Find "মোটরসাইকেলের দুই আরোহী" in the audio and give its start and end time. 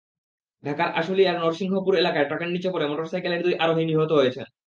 2.87-3.83